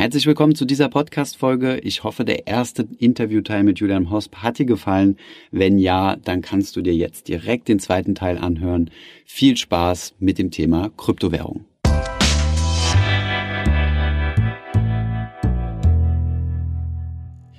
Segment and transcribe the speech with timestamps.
[0.00, 1.80] Herzlich willkommen zu dieser Podcast-Folge.
[1.80, 5.18] Ich hoffe, der erste Interviewteil mit Julian Hosp hat dir gefallen.
[5.50, 8.90] Wenn ja, dann kannst du dir jetzt direkt den zweiten Teil anhören.
[9.26, 11.66] Viel Spaß mit dem Thema Kryptowährung.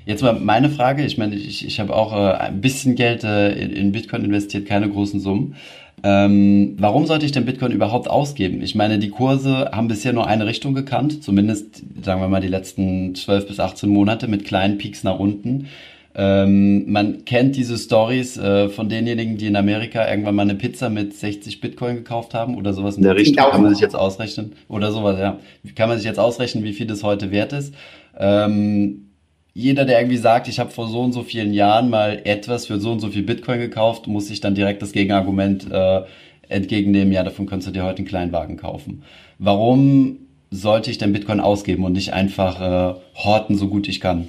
[0.05, 1.05] Jetzt mal meine Frage.
[1.05, 4.65] Ich meine, ich, ich habe auch äh, ein bisschen Geld äh, in, in Bitcoin investiert,
[4.65, 5.55] keine großen Summen.
[6.03, 8.61] Ähm, warum sollte ich denn Bitcoin überhaupt ausgeben?
[8.61, 12.47] Ich meine, die Kurse haben bisher nur eine Richtung gekannt, zumindest sagen wir mal die
[12.47, 15.67] letzten 12 bis 18 Monate mit kleinen Peaks nach unten.
[16.13, 20.89] Ähm, man kennt diese Stories äh, von denjenigen, die in Amerika irgendwann mal eine Pizza
[20.89, 23.45] mit 60 Bitcoin gekauft haben oder sowas in der Richtung.
[23.49, 25.39] Kann man sich jetzt ausrechnen oder sowas, ja.
[25.75, 27.73] Kann man sich jetzt ausrechnen, wie viel das heute wert ist.
[28.19, 29.10] Ähm,
[29.53, 32.79] jeder, der irgendwie sagt, ich habe vor so und so vielen Jahren mal etwas für
[32.79, 36.01] so und so viel Bitcoin gekauft, muss sich dann direkt das Gegenargument äh,
[36.47, 39.03] entgegennehmen, ja, davon könntest du dir heute einen kleinen Wagen kaufen.
[39.39, 40.19] Warum
[40.51, 44.27] sollte ich denn Bitcoin ausgeben und nicht einfach äh, horten, so gut ich kann?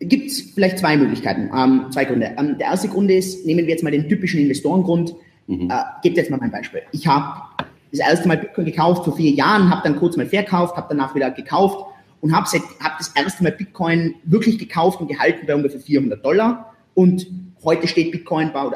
[0.00, 2.32] Gibt es vielleicht zwei Möglichkeiten, ähm, zwei Gründe.
[2.38, 5.14] Ähm, der erste Grund ist, nehmen wir jetzt mal den typischen Investorengrund.
[5.46, 5.70] Mhm.
[5.70, 6.82] Äh, gebt jetzt mal mein Beispiel.
[6.92, 7.42] Ich habe
[7.90, 11.14] das erste Mal Bitcoin gekauft vor vier Jahren, habe dann kurz mal verkauft, habe danach
[11.14, 11.93] wieder gekauft
[12.24, 12.48] und habe
[12.80, 16.74] hab das erste Mal Bitcoin wirklich gekauft und gehalten bei ungefähr 400 Dollar.
[16.94, 17.26] Und
[17.62, 18.70] heute steht Bitcoin bei,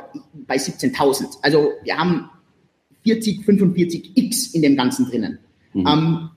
[0.46, 1.38] bei 17.000.
[1.40, 2.28] Also wir haben
[3.05, 5.38] 40, 45 X in dem Ganzen drinnen.
[5.72, 5.86] Mhm.
[5.86, 6.30] Ähm,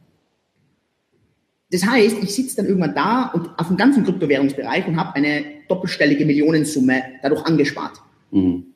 [1.70, 5.44] das heißt, ich sitze dann irgendwann da und auf dem ganzen Kryptowährungsbereich und habe eine
[5.68, 7.98] doppelstellige Millionensumme dadurch angespart.
[8.32, 8.68] Mhm.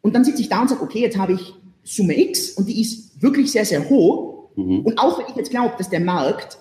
[0.00, 1.52] Und dann sitze ich da und sage, okay, jetzt habe ich
[1.84, 4.48] Summe X und die ist wirklich sehr, sehr hoch.
[4.56, 4.80] Mhm.
[4.80, 6.56] Und auch wenn ich jetzt glaube, dass der Markt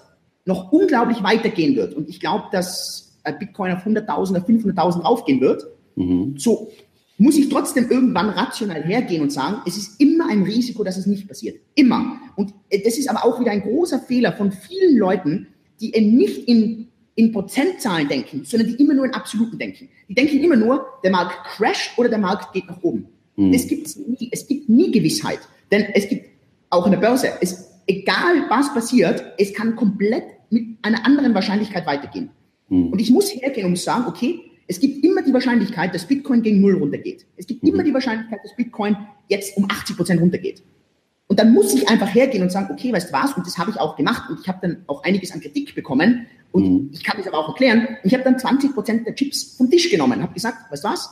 [0.46, 1.94] noch unglaublich weitergehen wird.
[1.94, 5.66] Und ich glaube, dass Bitcoin auf 100.000 oder 500.000 aufgehen wird.
[5.96, 6.36] Mhm.
[6.38, 6.72] So
[7.18, 11.06] muss ich trotzdem irgendwann rational hergehen und sagen, es ist immer ein Risiko, dass es
[11.06, 11.60] nicht passiert.
[11.74, 12.20] Immer.
[12.36, 15.48] Und äh, das ist aber auch wieder ein großer Fehler von vielen Leuten,
[15.80, 19.90] die eben nicht in, in Prozentzahlen denken, sondern die immer nur in Absoluten denken.
[20.10, 23.08] Die denken immer nur, der Markt crasht oder der Markt geht nach oben.
[23.38, 23.54] Mhm.
[23.54, 24.30] Das gibt's nie.
[24.32, 25.40] Es gibt nie Gewissheit.
[25.72, 26.30] Denn es gibt
[26.70, 31.86] auch in der Börse, es, egal was passiert, es kann komplett mit einer anderen Wahrscheinlichkeit
[31.86, 32.30] weitergehen.
[32.70, 32.90] Mhm.
[32.90, 36.62] Und ich muss hergehen und sagen, okay, es gibt immer die Wahrscheinlichkeit, dass Bitcoin gegen
[36.62, 37.26] Null runtergeht.
[37.38, 37.70] Es gibt mhm.
[37.70, 38.98] immer die Wahrscheinlichkeit, dass Bitcoin
[39.28, 40.64] jetzt um 80 Prozent runtergeht.
[41.28, 43.34] Und dann muss ich einfach hergehen und sagen, okay, weißt du was?
[43.34, 44.30] Und das habe ich auch gemacht.
[44.30, 46.28] Und ich habe dann auch einiges an Kritik bekommen.
[46.52, 46.90] Und mhm.
[46.94, 47.98] ich kann das aber auch erklären.
[48.04, 50.22] Ich habe dann 20 Prozent der Chips vom Tisch genommen.
[50.22, 51.10] Habe gesagt, weißt du was?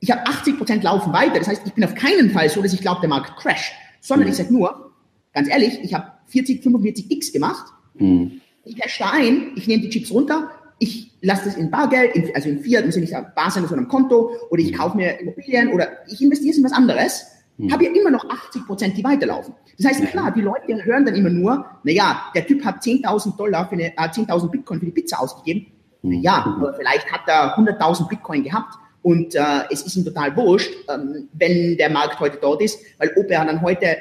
[0.00, 1.38] Ich habe 80 Prozent laufen weiter.
[1.38, 3.72] Das heißt, ich bin auf keinen Fall so, dass ich glaube, der Markt crasht.
[4.00, 4.32] Sondern mhm.
[4.32, 4.92] ich sage nur,
[5.32, 7.72] ganz ehrlich, ich habe 40, 45 X gemacht.
[7.94, 8.40] Mhm.
[8.64, 12.34] Ich cash da ein, ich nehme die Chips runter, ich lasse das in Bargeld, in,
[12.34, 14.76] also in Fiat, muss ja nicht bar sein, sondern am Konto, oder ich mhm.
[14.76, 17.26] kaufe mir Immobilien oder ich investiere in was anderes,
[17.58, 17.72] mhm.
[17.72, 19.54] habe ja immer noch 80 Prozent, die weiterlaufen.
[19.78, 23.68] Das heißt, klar, die Leute hören dann immer nur, naja, der Typ hat 10.000 Dollar
[23.68, 25.66] für eine, äh, 10.000 Bitcoin für die Pizza ausgegeben.
[26.02, 26.16] Mhm.
[26.16, 29.40] Naja, aber vielleicht hat er 100.000 Bitcoin gehabt und äh,
[29.70, 33.44] es ist ihm total wurscht, ähm, wenn der Markt heute dort ist, weil ob er
[33.44, 33.96] dann heute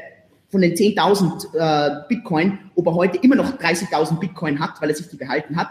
[0.50, 4.96] von den 10.000 äh, Bitcoin, ob er heute immer noch 30.000 Bitcoin hat, weil er
[4.96, 5.70] sich die behalten hat,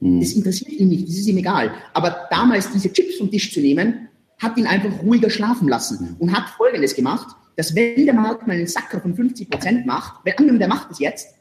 [0.00, 0.20] mhm.
[0.20, 1.72] das interessiert ihn nicht, das ist ihm egal.
[1.92, 6.16] Aber damals diese Chips vom Tisch zu nehmen, hat ihn einfach ruhiger schlafen lassen mhm.
[6.18, 10.24] und hat Folgendes gemacht, dass wenn der Markt mal einen Sacker von 50 Prozent macht,
[10.24, 11.34] wenn angenommen, der macht es jetzt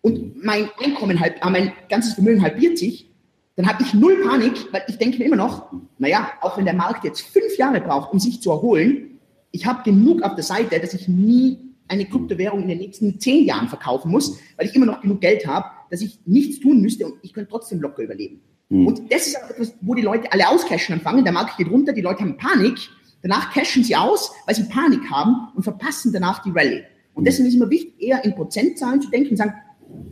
[0.00, 3.10] und mein Einkommen halb, äh, mein ganzes Vermögen halbiert sich,
[3.56, 6.74] dann habe ich null Panik, weil ich denke mir immer noch, naja, auch wenn der
[6.74, 9.18] Markt jetzt fünf Jahre braucht, um sich zu erholen,
[9.50, 11.58] ich habe genug auf der Seite, dass ich nie
[11.90, 15.46] eine Kryptowährung in den nächsten zehn Jahren verkaufen muss, weil ich immer noch genug Geld
[15.46, 18.40] habe, dass ich nichts tun müsste und ich könnte trotzdem locker überleben.
[18.68, 18.86] Mhm.
[18.86, 21.24] Und das ist auch etwas, wo die Leute alle auscashen anfangen.
[21.24, 22.78] Der Markt geht runter, die Leute haben Panik.
[23.22, 26.84] Danach cashen sie aus, weil sie Panik haben und verpassen danach die Rallye.
[27.14, 29.54] Und deswegen ist es immer wichtig, eher in Prozentzahlen zu denken und sagen,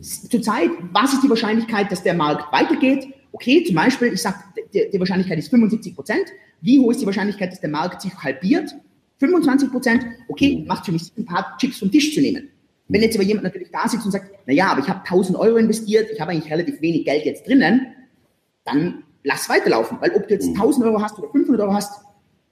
[0.01, 3.07] zurzeit, was ist die Wahrscheinlichkeit, dass der Markt weitergeht?
[3.31, 4.37] Okay, zum Beispiel, ich sage,
[4.73, 6.25] die, die Wahrscheinlichkeit ist 75 Prozent.
[6.61, 8.75] Wie hoch ist die Wahrscheinlichkeit, dass der Markt sich halbiert?
[9.19, 12.49] 25 Prozent, okay, macht für mich Sinn, ein paar Chips vom Tisch zu nehmen.
[12.87, 15.37] Wenn jetzt aber jemand natürlich da sitzt und sagt, na ja, aber ich habe 1000
[15.37, 17.87] Euro investiert, ich habe eigentlich relativ wenig Geld jetzt drinnen,
[18.65, 19.97] dann lass weiterlaufen.
[20.01, 22.01] Weil ob du jetzt 1000 Euro hast oder 500 Euro hast,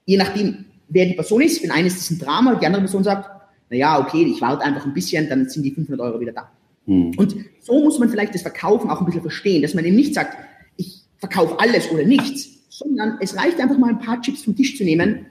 [0.06, 3.30] je nachdem, wer die Person ist, wenn eines ist ein Drama, die andere Person sagt,
[3.70, 6.52] na ja, okay, ich warte einfach ein bisschen, dann sind die 500 Euro wieder da.
[6.86, 7.14] Mhm.
[7.18, 10.14] Und so muss man vielleicht das Verkaufen auch ein bisschen verstehen, dass man eben nicht
[10.14, 10.38] sagt,
[10.76, 14.78] ich verkaufe alles oder nichts, sondern es reicht einfach mal ein paar Chips vom Tisch
[14.78, 15.26] zu nehmen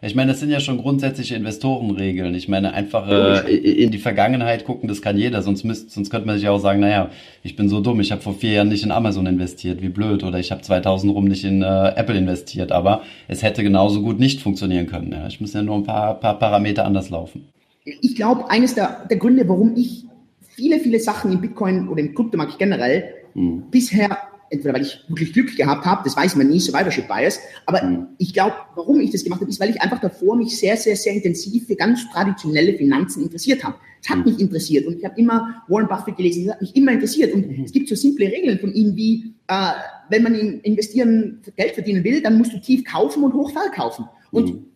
[0.00, 2.34] ich meine, das sind ja schon grundsätzliche Investorenregeln.
[2.34, 5.42] Ich meine, einfach äh, in die Vergangenheit gucken, das kann jeder.
[5.42, 7.10] Sonst, müsst, sonst könnte man sich auch sagen, naja,
[7.42, 10.22] ich bin so dumm, ich habe vor vier Jahren nicht in Amazon investiert, wie blöd.
[10.22, 12.70] Oder ich habe 2000 rum nicht in äh, Apple investiert.
[12.70, 15.10] Aber es hätte genauso gut nicht funktionieren können.
[15.12, 15.26] Ja.
[15.26, 17.48] Ich muss ja nur ein paar, paar Parameter anders laufen.
[17.84, 20.04] Ich glaube, eines der, der Gründe, warum ich
[20.40, 23.64] viele, viele Sachen im Bitcoin oder im Kryptomarkt generell mhm.
[23.70, 24.18] bisher
[24.50, 28.06] entweder weil ich wirklich Glück gehabt habe, das weiß man nie, Survivorship Bias, aber mhm.
[28.18, 30.96] ich glaube, warum ich das gemacht habe, ist, weil ich einfach davor mich sehr, sehr,
[30.96, 33.76] sehr intensiv für ganz traditionelle Finanzen interessiert habe.
[34.02, 34.24] Es hat mhm.
[34.24, 37.46] mich interessiert und ich habe immer Warren Buffett gelesen, das hat mich immer interessiert und
[37.46, 37.64] mhm.
[37.64, 39.72] es gibt so simple Regeln von ihm wie, äh,
[40.08, 44.06] wenn man in investieren, Geld verdienen will, dann musst du tief kaufen und hoch verkaufen.
[44.30, 44.66] Und mhm.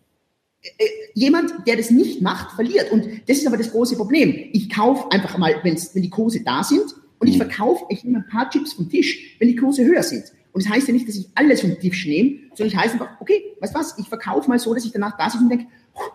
[0.62, 0.84] äh,
[1.14, 2.90] jemand, der das nicht macht, verliert.
[2.90, 4.34] Und das ist aber das große Problem.
[4.52, 6.84] Ich kaufe einfach mal, wenn die Kurse da sind,
[7.22, 7.42] und ich mhm.
[7.42, 10.24] verkaufe, ich nehme ein paar Chips vom Tisch, wenn die Kurse höher sind.
[10.52, 13.10] Und das heißt ja nicht, dass ich alles vom Tisch nehme, sondern ich heißt einfach,
[13.20, 15.66] okay, weißt was, ich verkaufe mal so, dass ich danach da sitze und denke,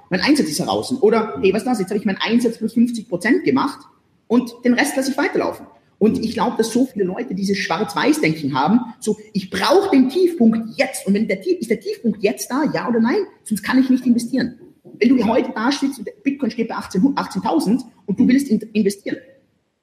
[0.10, 0.92] mein Einsatz ist heraus.
[1.02, 3.80] Oder, hey, was ist das, jetzt habe ich meinen Einsatz plus 50 Prozent gemacht
[4.28, 5.66] und den Rest lasse ich weiterlaufen.
[5.98, 10.78] Und ich glaube, dass so viele Leute dieses Schwarz-Weiß-Denken haben, so, ich brauche den Tiefpunkt
[10.78, 11.08] jetzt.
[11.08, 13.20] Und wenn der, ist der Tiefpunkt jetzt da, ja oder nein?
[13.46, 14.60] Sonst kann ich nicht investieren.
[15.00, 19.18] Wenn du heute da stehst und Bitcoin steht bei 18.000 18 und du willst investieren,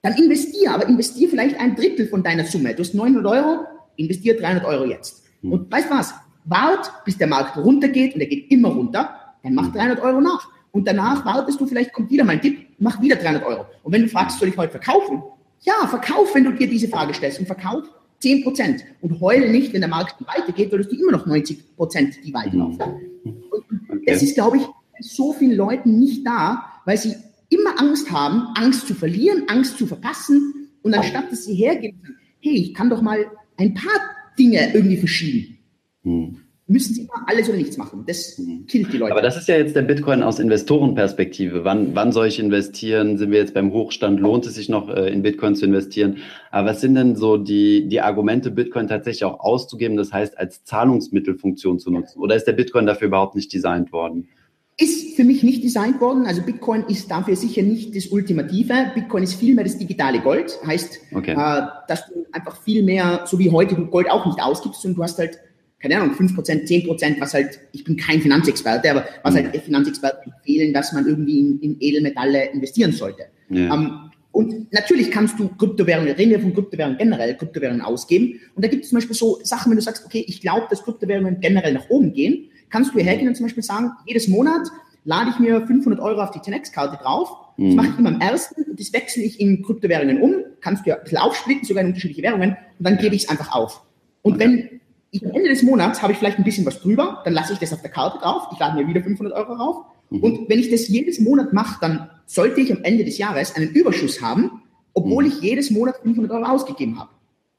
[0.05, 2.75] dann investier, aber investier vielleicht ein Drittel von deiner Summe.
[2.75, 3.65] Du hast 900 Euro,
[3.97, 5.23] investier 300 Euro jetzt.
[5.41, 5.53] Hm.
[5.53, 6.15] Und weißt was?
[6.45, 10.05] Wart, bis der Markt runtergeht und er geht immer runter, dann mach 300 hm.
[10.05, 10.47] Euro nach.
[10.73, 13.65] Und danach wartest du, vielleicht kommt wieder mal ein Tipp, mach wieder 300 Euro.
[13.83, 15.23] Und wenn du fragst, soll ich heute verkaufen?
[15.63, 17.85] Ja, verkauf, wenn du dir diese Frage stellst und verkauf
[18.19, 22.17] 10 Prozent und heule nicht, wenn der Markt weitergeht, weil du immer noch 90 Prozent,
[22.23, 22.79] die weiterlaufen.
[23.23, 23.43] Hm.
[23.51, 24.03] Und okay.
[24.07, 24.65] das ist, glaube ich,
[25.01, 27.15] so vielen Leuten nicht da, weil sie
[27.49, 30.71] immer Angst haben, Angst zu verlieren, Angst zu verpassen.
[30.83, 33.27] Und anstatt dass sie hergehen sagen, hey, ich kann doch mal
[33.57, 34.01] ein paar
[34.39, 35.59] Dinge irgendwie verschieben.
[36.03, 36.37] Hm.
[36.67, 38.05] Müssen sie immer alles oder nichts machen.
[38.07, 38.67] Das hm.
[38.67, 39.13] killt die Leute.
[39.13, 41.65] Aber das ist ja jetzt der Bitcoin aus Investorenperspektive.
[41.65, 43.19] Wann, wann soll ich investieren?
[43.19, 44.19] Sind wir jetzt beim Hochstand?
[44.19, 46.19] Lohnt es sich noch, äh, in Bitcoin zu investieren?
[46.51, 50.65] Aber was sind denn so die, die Argumente, Bitcoin tatsächlich auch auszugeben, das heißt als
[50.65, 52.19] Zahlungsmittelfunktion zu nutzen?
[52.19, 54.29] Oder ist der Bitcoin dafür überhaupt nicht designt worden?
[54.77, 56.27] Ist für mich nicht designt worden.
[56.27, 58.91] Also Bitcoin ist dafür sicher nicht das Ultimative.
[58.95, 60.59] Bitcoin ist vielmehr das digitale Gold.
[60.67, 61.33] Heißt, okay.
[61.33, 64.97] äh, dass du einfach viel mehr, so wie heute du Gold auch nicht ausgibst, sondern
[64.97, 65.39] du hast halt,
[65.79, 66.37] keine Ahnung, 5%,
[66.67, 69.39] 10%, was halt, ich bin kein Finanzexperte, aber was mhm.
[69.39, 73.27] halt Finanzexperten empfehlen, dass man irgendwie in, in Edelmetalle investieren sollte.
[73.51, 73.75] Ja.
[73.75, 78.41] Ähm, und natürlich kannst du Kryptowährungen, reden wir von Kryptowährungen generell, Kryptowährungen ausgeben.
[78.57, 80.83] Und da gibt es zum Beispiel so Sachen, wenn du sagst, okay, ich glaube, dass
[80.83, 84.67] Kryptowährungen generell nach oben gehen, kannst du hergehen und zum Beispiel sagen, jedes Monat
[85.05, 87.31] lade ich mir 500 Euro auf die 10x-Karte drauf.
[87.57, 87.77] Das mhm.
[87.77, 90.35] mache ich immer am ersten und das wechsle ich in Kryptowährungen um.
[90.61, 93.29] Kannst du ja ein bisschen aufsplitten, sogar in unterschiedliche Währungen und dann gebe ich es
[93.29, 93.85] einfach auf.
[94.23, 94.81] Und wenn
[95.13, 97.61] ich am Ende des Monats habe ich vielleicht ein bisschen was drüber, dann lasse ich
[97.61, 98.49] das auf der Karte drauf.
[98.53, 99.77] Ich lade mir wieder 500 Euro rauf.
[100.11, 100.21] Mhm.
[100.21, 103.71] Und wenn ich das jedes Monat mache, dann sollte ich am Ende des Jahres einen
[103.71, 104.63] Überschuss haben,
[104.95, 105.31] obwohl mhm.
[105.31, 107.11] ich jedes Monat 500 Euro ausgegeben habe.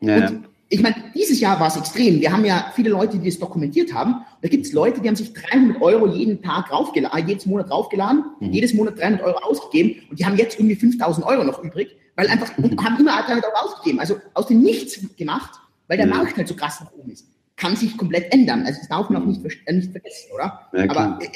[0.02, 0.28] Ja.
[0.28, 2.20] Und ich meine, dieses Jahr war es extrem.
[2.20, 4.26] Wir haben ja viele Leute, die das dokumentiert haben.
[4.42, 7.70] Da gibt es Leute, die haben sich 300 Euro jeden Tag raufgeladen, äh, jedes Monat
[7.70, 8.52] raufgeladen, mhm.
[8.52, 12.28] jedes Monat 300 Euro ausgegeben und die haben jetzt irgendwie 5000 Euro noch übrig, weil
[12.28, 14.00] einfach, und haben immer 300 Euro ausgegeben.
[14.00, 15.52] Also aus dem Nichts gemacht,
[15.88, 16.14] weil der mhm.
[16.14, 17.28] Markt halt so krass nach oben ist.
[17.58, 18.64] Kann sich komplett ändern.
[18.66, 20.68] Also das darf man auch nicht, äh, nicht vergessen, oder?
[20.74, 21.28] Ja, Aber äh,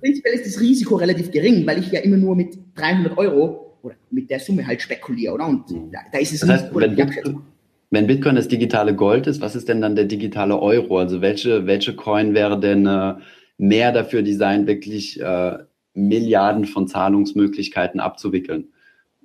[0.00, 3.96] prinzipiell ist das Risiko relativ gering, weil ich ja immer nur mit 300 Euro oder
[4.10, 5.46] mit der Summe halt spekuliere, oder?
[5.46, 5.90] Und mhm.
[5.92, 7.42] da, da, ist es das heißt, Risiko, wenn
[7.90, 10.98] Bitcoin das digitale Gold ist, was ist denn dann der digitale Euro?
[10.98, 13.14] Also welche, welche Coin wäre denn äh,
[13.56, 15.58] mehr dafür designt, wirklich äh,
[15.94, 18.68] Milliarden von Zahlungsmöglichkeiten abzuwickeln?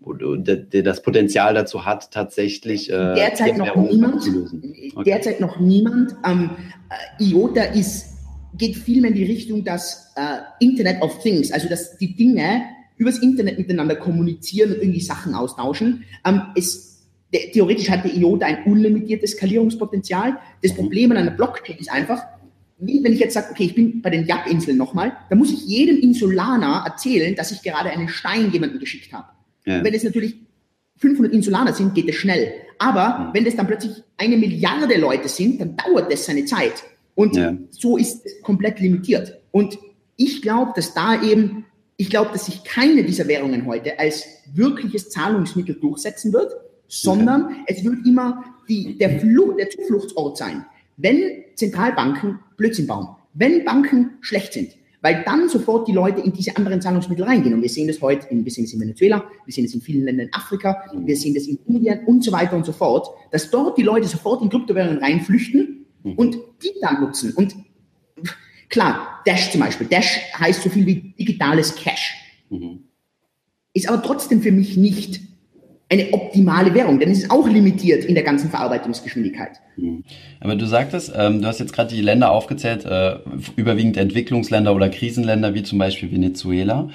[0.05, 4.21] Der, der das Potenzial dazu hat, tatsächlich äh, derzeit noch niemand.
[4.25, 5.03] Okay.
[5.05, 6.13] Derzeit noch niemand.
[6.25, 6.49] Ähm,
[7.19, 8.17] äh, IOTA ist,
[8.57, 12.63] geht vielmehr in die Richtung, dass äh, Internet of Things, also dass die Dinge
[12.97, 16.03] übers Internet miteinander kommunizieren und irgendwie Sachen austauschen.
[16.25, 16.92] Ähm, es
[17.33, 20.37] theoretisch hat der IOTA ein unlimitiertes Skalierungspotenzial.
[20.61, 20.77] Das mhm.
[20.77, 22.21] Problem an einer Blockchain ist einfach,
[22.77, 25.65] wie wenn ich jetzt sage, okay, ich bin bei den Yap-Inseln nochmal, dann muss ich
[25.65, 29.27] jedem Insulaner erzählen, dass ich gerade einen Stein jemandem geschickt habe.
[29.65, 29.83] Ja.
[29.83, 30.35] Wenn es natürlich
[30.97, 32.53] 500 Insulaner sind, geht es schnell.
[32.79, 33.33] Aber mhm.
[33.33, 36.83] wenn es dann plötzlich eine Milliarde Leute sind, dann dauert das seine Zeit.
[37.15, 37.55] Und ja.
[37.69, 39.39] so ist es komplett limitiert.
[39.51, 39.77] Und
[40.17, 41.65] ich glaube, dass da eben,
[41.97, 46.51] ich glaube, dass sich keine dieser Währungen heute als wirkliches Zahlungsmittel durchsetzen wird
[47.01, 47.55] sondern okay.
[47.67, 50.65] es wird immer die, der, der Zufluchtsort sein.
[50.97, 56.55] Wenn Zentralbanken Blödsinn bauen, wenn Banken schlecht sind, weil dann sofort die Leute in diese
[56.55, 57.53] anderen Zahlungsmittel reingehen.
[57.53, 59.81] Und wir sehen das heute, in, wir sehen es in Venezuela, wir sehen es in
[59.81, 63.09] vielen Ländern in Afrika, wir sehen das in Indien und so weiter und so fort,
[63.31, 66.13] dass dort die Leute sofort in Kryptowährungen reinflüchten mhm.
[66.13, 67.33] und die dann nutzen.
[67.33, 67.55] Und
[68.69, 72.15] klar, Dash zum Beispiel, Dash heißt so viel wie digitales Cash.
[72.49, 72.83] Mhm.
[73.73, 75.19] Ist aber trotzdem für mich nicht
[75.93, 79.61] eine optimale Währung, denn es ist auch limitiert in der ganzen Verarbeitungsgeschwindigkeit.
[79.75, 80.03] Hm.
[80.39, 83.15] Aber du sagtest, ähm, du hast jetzt gerade die Länder aufgezählt, äh,
[83.55, 86.89] überwiegend Entwicklungsländer oder Krisenländer wie zum Beispiel Venezuela.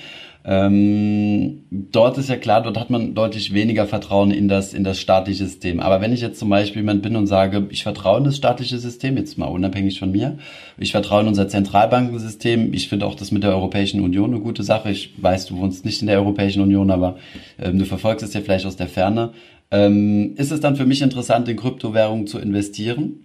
[0.45, 4.99] Ähm, dort ist ja klar, dort hat man deutlich weniger Vertrauen in das, in das
[4.99, 5.80] staatliche System.
[5.80, 8.78] Aber wenn ich jetzt zum Beispiel jemand bin und sage, ich vertraue in das staatliche
[8.78, 10.38] System, jetzt mal unabhängig von mir,
[10.78, 14.62] ich vertraue in unser Zentralbankensystem, ich finde auch das mit der Europäischen Union eine gute
[14.62, 14.90] Sache.
[14.90, 17.18] Ich weiß, du wohnst nicht in der Europäischen Union, aber
[17.59, 19.33] ähm, du verfolgst es ja vielleicht aus der Ferne.
[19.71, 23.25] Ähm, ist es dann für mich interessant, in Kryptowährungen zu investieren?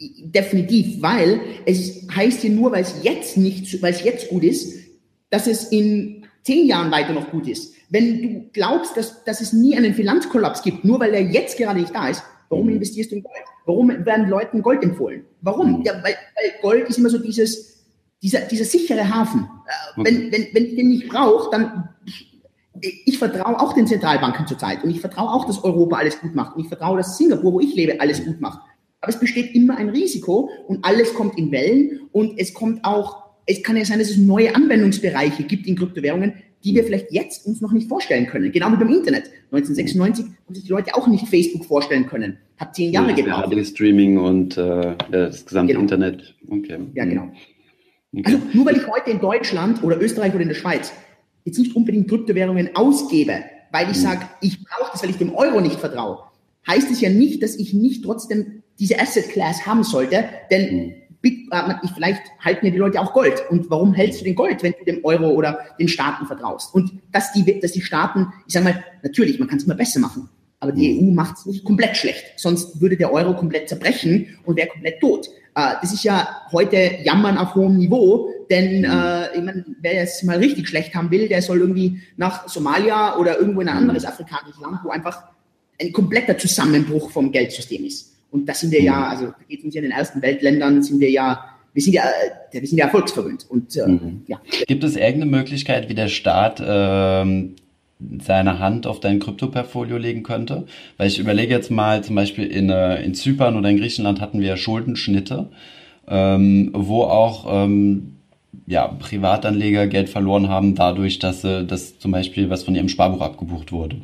[0.00, 4.81] Definitiv, weil es heißt ja nur, weil es jetzt nicht, weil es jetzt gut ist,
[5.32, 7.74] dass es in zehn Jahren weiter noch gut ist.
[7.88, 11.80] Wenn du glaubst, dass, dass es nie einen Finanzkollaps gibt, nur weil er jetzt gerade
[11.80, 12.74] nicht da ist, warum mhm.
[12.74, 13.34] investierst du in Gold?
[13.64, 15.24] Warum werden Leuten Gold empfohlen?
[15.40, 15.78] Warum?
[15.78, 15.82] Mhm.
[15.84, 17.86] Ja, weil, weil Gold ist immer so dieses,
[18.22, 19.48] dieser, dieser sichere Hafen.
[19.96, 21.88] Äh, wenn, wenn, wenn ich den nicht brauche, dann
[22.80, 26.56] ich vertraue auch den Zentralbanken zurzeit und ich vertraue auch, dass Europa alles gut macht
[26.56, 28.60] und ich vertraue, dass Singapur, wo ich lebe, alles gut macht.
[29.00, 33.21] Aber es besteht immer ein Risiko und alles kommt in Wellen und es kommt auch
[33.46, 36.34] es kann ja sein, dass es neue Anwendungsbereiche gibt in Kryptowährungen,
[36.64, 38.52] die wir vielleicht jetzt uns noch nicht vorstellen können.
[38.52, 39.24] Genau wie beim Internet.
[39.50, 42.38] 1996 haben sich die Leute auch nicht Facebook vorstellen können.
[42.56, 43.52] Hat zehn Jahre ja, gebraucht.
[43.52, 45.82] Ja, Streaming und äh, das gesamte genau.
[45.82, 46.34] Internet.
[46.48, 46.78] Okay.
[46.94, 47.32] Ja, genau.
[48.14, 48.22] Okay.
[48.24, 50.92] Also nur weil ich heute in Deutschland oder Österreich oder in der Schweiz
[51.44, 54.02] jetzt nicht unbedingt Kryptowährungen ausgebe, weil ich mhm.
[54.02, 56.18] sage, ich brauche das, weil ich dem Euro nicht vertraue,
[56.68, 61.01] heißt es ja nicht, dass ich nicht trotzdem diese Asset Class haben sollte, denn mhm
[61.94, 63.42] vielleicht halten ja die Leute auch Gold.
[63.50, 66.74] Und warum hältst du den Gold, wenn du dem Euro oder den Staaten vertraust?
[66.74, 70.00] Und dass die, dass die Staaten, ich sage mal, natürlich, man kann es immer besser
[70.00, 70.28] machen.
[70.60, 72.24] Aber die EU macht es nicht komplett schlecht.
[72.36, 75.28] Sonst würde der Euro komplett zerbrechen und wäre komplett tot.
[75.54, 80.22] Äh, das ist ja heute Jammern auf hohem Niveau, denn äh, ich mein, wer es
[80.22, 84.04] mal richtig schlecht haben will, der soll irgendwie nach Somalia oder irgendwo in ein anderes
[84.04, 85.24] afrikanisches Land, wo einfach
[85.80, 88.11] ein kompletter Zusammenbruch vom Geldsystem ist.
[88.32, 89.04] Und das sind wir ja, mhm.
[89.04, 92.04] also da geht uns ja in den ersten Weltländern, sind wir ja, wir sind ja,
[92.50, 93.46] äh, wir sind ja erfolgsverwöhnt.
[93.48, 94.22] Und äh, mhm.
[94.26, 94.40] ja.
[94.66, 97.56] Gibt es irgendeine Möglichkeit, wie der Staat ähm,
[98.20, 100.64] seine Hand auf dein Kryptoportfolio legen könnte?
[100.96, 104.40] Weil ich überlege jetzt mal, zum Beispiel in, äh, in Zypern oder in Griechenland hatten
[104.40, 105.50] wir Schuldenschnitte,
[106.08, 108.14] ähm, wo auch ähm,
[108.66, 113.20] ja, Privatanleger Geld verloren haben, dadurch, dass, äh, dass zum Beispiel was von ihrem Sparbuch
[113.20, 113.96] abgebucht wurde.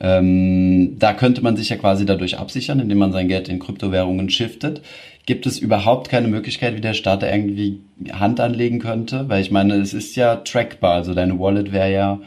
[0.00, 4.30] Ähm, da könnte man sich ja quasi dadurch absichern, indem man sein Geld in Kryptowährungen
[4.30, 4.82] shiftet.
[5.26, 7.80] Gibt es überhaupt keine Möglichkeit, wie der Staat da irgendwie
[8.10, 9.28] Hand anlegen könnte?
[9.28, 10.94] Weil ich meine, es ist ja trackbar.
[10.94, 12.20] Also deine Wallet wäre ja,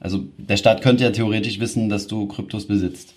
[0.00, 3.14] also der Staat könnte ja theoretisch wissen, dass du Kryptos besitzt.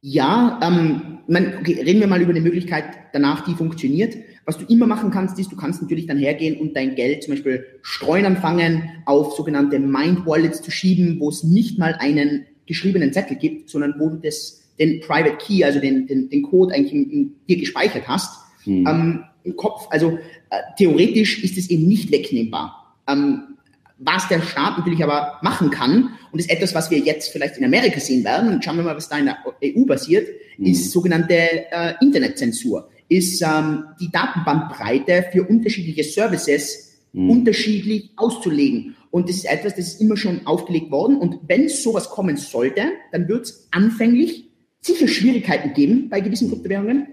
[0.00, 4.14] Ja, ähm, man, okay, reden wir mal über eine Möglichkeit danach, die funktioniert.
[4.44, 7.34] Was du immer machen kannst, ist, du kannst natürlich dann hergehen und dein Geld zum
[7.34, 13.12] Beispiel streuen anfangen, auf sogenannte Mind Wallets zu schieben, wo es nicht mal einen geschriebenen
[13.12, 16.92] Zettel gibt, sondern wo du das, den Private Key, also den, den, den Code eigentlich
[16.92, 18.86] in, in dir gespeichert hast, mhm.
[18.86, 19.86] ähm, im Kopf.
[19.90, 20.18] Also
[20.50, 22.96] äh, theoretisch ist es eben nicht wegnehmbar.
[23.08, 23.56] Ähm,
[23.98, 27.64] was der Staat natürlich aber machen kann, und ist etwas, was wir jetzt vielleicht in
[27.64, 30.66] Amerika sehen werden, und schauen wir mal, was da in der EU passiert, mhm.
[30.66, 37.30] ist sogenannte äh, Internetzensur, ist ähm, die Datenbandbreite für unterschiedliche Services mhm.
[37.30, 38.96] unterschiedlich auszulegen.
[39.16, 41.16] Und das ist etwas, das ist immer schon aufgelegt worden.
[41.16, 42.82] Und wenn sowas kommen sollte,
[43.12, 44.50] dann wird es anfänglich
[44.82, 47.06] sicher Schwierigkeiten geben bei gewissen Kryptowährungen.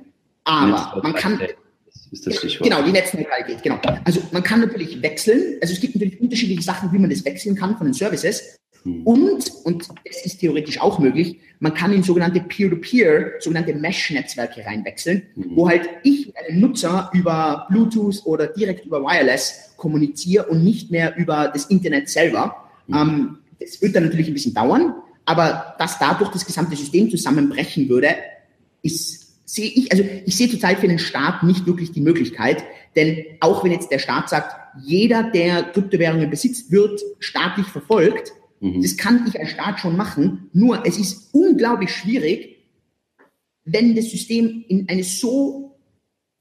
[0.44, 1.40] Aber man kann,
[2.12, 2.70] ist das Stichwort.
[2.70, 3.80] Genau, die Netzneutralität, genau.
[4.04, 5.58] Also man kann natürlich wechseln.
[5.62, 8.60] Also es gibt natürlich unterschiedliche Sachen, wie man das wechseln kann von den Services.
[8.84, 9.04] Hm.
[9.04, 14.66] Und, und es ist theoretisch auch möglich, man kann in sogenannte Peer-to-Peer, -Peer, sogenannte Mesh-Netzwerke
[14.66, 15.52] reinwechseln, hm.
[15.56, 20.92] wo halt ich mit einem Nutzer über Bluetooth oder direkt über Wireless kommuniziere und nicht
[20.92, 22.56] mehr über das Internet selber.
[22.88, 22.96] Hm.
[22.96, 24.94] Ähm, das wird dann natürlich ein bisschen dauern,
[25.26, 28.16] aber dass dadurch das gesamte System zusammenbrechen würde,
[28.82, 32.64] ist sehe ich, also ich sehe zurzeit für den Staat nicht wirklich die Möglichkeit,
[32.96, 38.82] denn auch wenn jetzt der Staat sagt, jeder, der Kryptowährungen besitzt, wird staatlich verfolgt, Mhm.
[38.82, 40.50] Das kann ich als Staat schon machen.
[40.54, 42.58] Nur es ist unglaublich schwierig,
[43.66, 45.78] wenn das System in eine so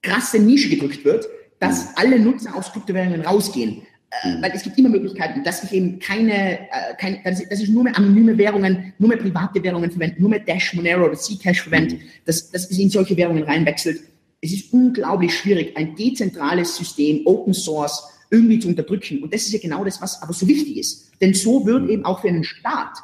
[0.02, 1.26] krasse Nische gedrückt wird,
[1.58, 1.90] dass mhm.
[1.96, 3.82] alle Nutzer aus Kryptowährungen rausgehen.
[4.22, 4.42] Äh, mhm.
[4.42, 7.70] weil es gibt immer Möglichkeiten, dass ich eben keine, äh, keine dass, ich, dass ich
[7.70, 11.62] nur mehr anonyme Währungen, nur mehr private Währungen verwende, nur mehr Dash, Monero oder Zcash
[11.62, 12.00] verwende, mhm.
[12.24, 14.00] dass, dass es in solche Währungen reinwechselt.
[14.40, 18.02] Es ist unglaublich schwierig, ein dezentrales System, Open Source,
[18.32, 19.22] irgendwie zu unterdrücken.
[19.22, 21.12] Und das ist ja genau das, was aber so wichtig ist.
[21.20, 22.98] Denn so wird eben auch für einen Staat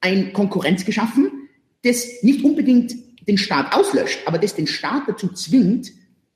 [0.00, 1.30] ein Konkurrenz geschaffen,
[1.82, 2.94] das nicht unbedingt
[3.26, 5.92] den Staat auslöscht, aber das den Staat dazu zwingt,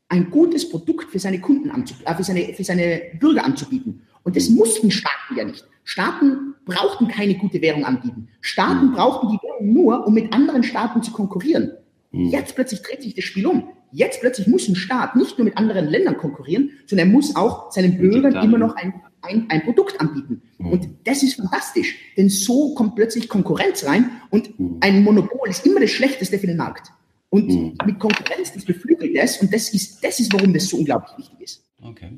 [0.09, 4.03] ein gutes Produkt für seine Kunden anzubieten, äh, für, seine, für seine Bürger anzubieten.
[4.23, 5.67] Und das mussten Staaten ja nicht.
[5.85, 8.29] Staaten brauchten keine gute Währung anbieten.
[8.41, 11.73] Staaten brauchten die Währung nur, um mit anderen Staaten zu konkurrieren.
[12.13, 13.69] Jetzt plötzlich dreht sich das Spiel um.
[13.93, 17.71] Jetzt plötzlich muss ein Staat nicht nur mit anderen Ländern konkurrieren, sondern er muss auch
[17.71, 20.43] seinen Bürgern immer noch ein, ein, ein Produkt anbieten.
[20.59, 20.67] Mhm.
[20.67, 24.79] Und das ist fantastisch, denn so kommt plötzlich Konkurrenz rein und mhm.
[24.81, 26.91] ein Monopol ist immer das Schlechteste für den Markt.
[27.29, 27.75] Und mhm.
[27.85, 31.41] mit Konkurrenz, das beflügelt das und das ist, das ist, warum das so unglaublich wichtig
[31.41, 31.65] ist.
[31.83, 32.11] Okay.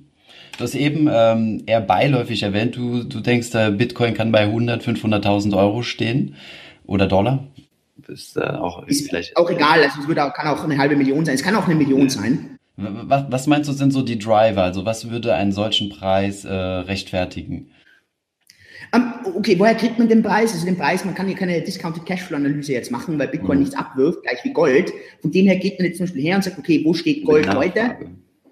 [0.56, 4.82] Du hast eben ähm, eher beiläufig erwähnt, du, du denkst, der Bitcoin kann bei 100,
[4.82, 6.36] 500.000 Euro stehen
[6.86, 7.48] oder Dollar?
[8.08, 10.96] Ist, äh, auch, ist vielleicht auch egal, also es würde auch, kann auch eine halbe
[10.96, 12.58] Million sein, es kann auch eine Million sein.
[12.76, 14.64] Was, was meinst du sind so die Driver?
[14.64, 17.70] Also was würde einen solchen Preis äh, rechtfertigen?
[18.92, 20.52] Um, ähm, okay, woher kriegt man den Preis?
[20.52, 23.64] Also den Preis, man kann hier keine Discounted Cashflow-Analyse jetzt machen, weil Bitcoin mhm.
[23.64, 24.92] nichts abwirft, gleich wie Gold.
[25.22, 27.52] Von dem her geht man jetzt zum Beispiel her und sagt, okay, wo steht Gold
[27.54, 27.96] heute?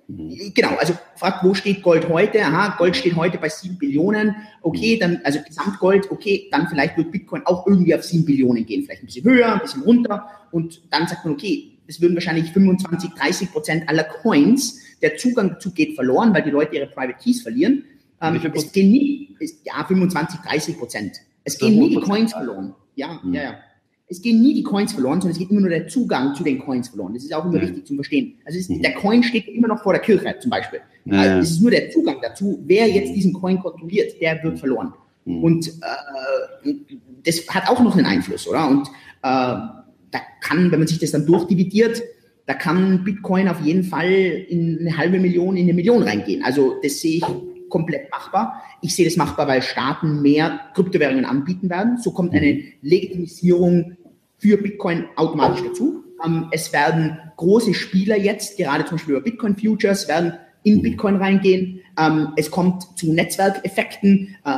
[0.08, 0.52] Mhm.
[0.54, 2.44] Genau, also fragt, wo steht Gold heute?
[2.44, 4.36] Aha, Gold steht heute bei 7 Billionen.
[4.60, 5.00] Okay, mhm.
[5.00, 8.84] dann, also Gesamtgold, okay, dann vielleicht wird Bitcoin auch irgendwie auf 7 Billionen gehen.
[8.84, 10.26] Vielleicht ein bisschen höher, ein bisschen runter.
[10.50, 15.50] Und dann sagt man, okay, es würden wahrscheinlich 25, 30 Prozent aller Coins, der Zugang
[15.50, 17.84] dazu geht verloren, weil die Leute ihre Private Keys verlieren.
[18.20, 21.16] Ähm, es gehen nie, es, ja, 25, 30 Prozent.
[21.44, 22.74] Es gehen nie die Coins verloren.
[22.94, 23.34] Ja, mhm.
[23.34, 23.58] ja, ja
[24.12, 26.58] es gehen nie die Coins verloren, sondern es geht immer nur der Zugang zu den
[26.58, 27.14] Coins verloren.
[27.14, 27.62] Das ist auch immer ja.
[27.62, 28.34] wichtig zu verstehen.
[28.44, 28.82] Also ist, mhm.
[28.82, 30.80] der Coin steht immer noch vor der Kirche zum Beispiel.
[31.06, 31.20] Ja.
[31.20, 32.62] Also es ist nur der Zugang dazu.
[32.66, 34.92] Wer jetzt diesen Coin kontrolliert, der wird verloren.
[35.24, 35.42] Mhm.
[35.42, 36.74] Und äh,
[37.24, 38.68] das hat auch noch einen Einfluss, oder?
[38.68, 38.90] Und äh,
[39.22, 42.02] da kann, wenn man sich das dann durchdividiert,
[42.44, 46.42] da kann Bitcoin auf jeden Fall in eine halbe Million, in eine Million reingehen.
[46.44, 47.24] Also das sehe ich
[47.70, 48.62] komplett machbar.
[48.82, 51.96] Ich sehe das machbar, weil Staaten mehr Kryptowährungen anbieten werden.
[51.96, 52.62] So kommt eine mhm.
[52.82, 53.96] Legitimisierung
[54.42, 56.02] für Bitcoin automatisch dazu.
[56.24, 60.34] Ähm, es werden große Spieler jetzt, gerade zum Beispiel über Bitcoin Futures, werden
[60.64, 61.80] in Bitcoin reingehen.
[61.98, 64.50] Ähm, es kommt zu Netzwerkeffekten, äh,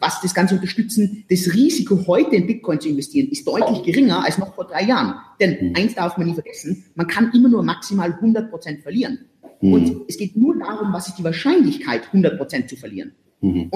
[0.00, 1.24] was das Ganze unterstützen.
[1.30, 5.14] Das Risiko, heute in Bitcoin zu investieren, ist deutlich geringer als noch vor drei Jahren.
[5.40, 5.76] Denn mhm.
[5.76, 9.26] eins darf man nie vergessen, man kann immer nur maximal 100 Prozent verlieren.
[9.60, 9.72] Mhm.
[9.72, 13.12] Und es geht nur darum, was ist die Wahrscheinlichkeit, 100 Prozent zu verlieren.
[13.40, 13.68] Mhm.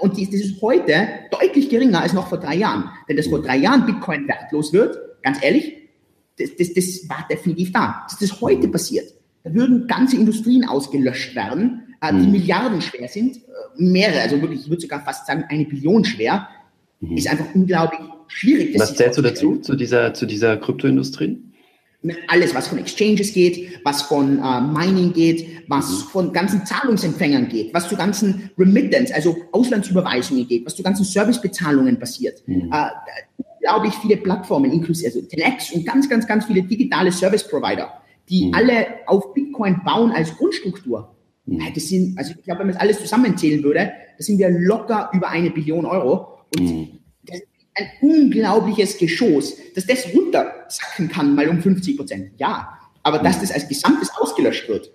[0.00, 2.90] Und das ist heute deutlich geringer als noch vor drei Jahren.
[3.08, 5.74] Denn dass vor drei Jahren Bitcoin wertlos wird, ganz ehrlich,
[6.38, 8.06] das, das, das war definitiv da.
[8.08, 12.32] Dass das heute passiert, da würden ganze Industrien ausgelöscht werden, äh, die mhm.
[12.32, 13.40] Milliarden schwer sind, äh,
[13.76, 16.48] mehrere, also wirklich, ich würde sogar fast sagen, eine Billion schwer,
[17.00, 17.16] mhm.
[17.16, 18.78] ist einfach unglaublich schwierig.
[18.78, 21.42] Was zählst du dazu, zu dieser, zu dieser Kryptoindustrie?
[22.28, 26.08] Alles, was von Exchanges geht, was von äh, Mining geht, was mhm.
[26.08, 31.98] von ganzen Zahlungsempfängern geht, was zu ganzen Remittance, also Auslandsüberweisungen geht, was zu ganzen Servicebezahlungen
[31.98, 32.42] passiert.
[32.46, 32.70] Mhm.
[32.72, 32.88] Äh,
[33.54, 37.92] unglaublich viele Plattformen, inklusive also Tenex und ganz, ganz, ganz viele digitale Service Provider,
[38.28, 38.54] die mhm.
[38.54, 41.14] alle auf Bitcoin bauen als Grundstruktur.
[41.46, 41.62] Mhm.
[41.74, 45.10] Das sind, also ich glaube, wenn man das alles zusammenzählen würde, da sind wir locker
[45.12, 46.44] über eine Billion Euro.
[46.56, 46.88] Und mhm
[47.76, 52.30] ein unglaubliches Geschoss, dass das runtersacken kann, mal um 50 Prozent.
[52.38, 54.90] Ja, aber dass das als Gesamtes ausgelöscht wird,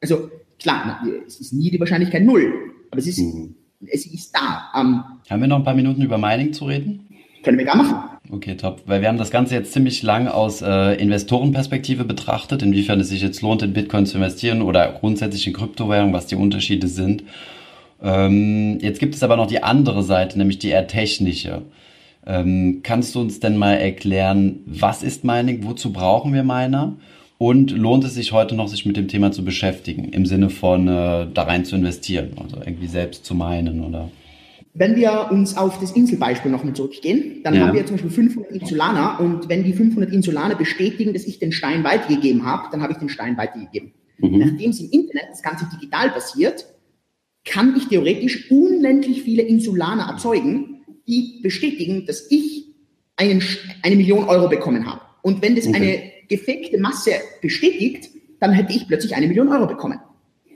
[0.00, 2.52] also klar, es ist nie die Wahrscheinlichkeit null,
[2.90, 3.54] aber es ist, mhm.
[3.86, 4.70] es ist da.
[4.78, 7.06] Ähm, haben wir noch ein paar Minuten über Mining zu reden?
[7.42, 8.18] Können wir gar machen.
[8.30, 8.82] Okay, top.
[8.86, 13.22] Weil wir haben das Ganze jetzt ziemlich lang aus äh, Investorenperspektive betrachtet, inwiefern es sich
[13.22, 17.24] jetzt lohnt, in Bitcoin zu investieren oder grundsätzlich in Kryptowährungen, was die Unterschiede sind.
[18.02, 21.62] Ähm, jetzt gibt es aber noch die andere Seite, nämlich die eher technische.
[22.26, 26.96] Ähm, kannst du uns denn mal erklären, was ist Mining, wozu brauchen wir Miner
[27.38, 30.86] und lohnt es sich heute noch, sich mit dem Thema zu beschäftigen, im Sinne von
[30.86, 34.10] äh, da rein zu investieren, also irgendwie selbst zu meinen oder?
[34.72, 37.66] Wenn wir uns auf das Inselbeispiel nochmal zurückgehen, dann ja.
[37.66, 41.50] haben wir zum Beispiel 500 Insulaner und wenn die 500 Insulaner bestätigen, dass ich den
[41.50, 43.92] Stein weitergegeben habe, dann habe ich den Stein weitergegeben.
[44.18, 44.38] Mhm.
[44.38, 46.66] Nachdem es im Internet das Ganze digital passiert,
[47.44, 52.66] kann ich theoretisch unendlich viele Insulaner erzeugen, die bestätigen, dass ich
[53.16, 53.42] einen,
[53.82, 55.00] eine Million Euro bekommen habe.
[55.22, 55.76] Und wenn das okay.
[55.76, 59.98] eine gefakte Masse bestätigt, dann hätte ich plötzlich eine Million Euro bekommen.